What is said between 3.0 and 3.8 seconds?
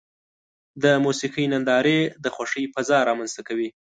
رامنځته کوي.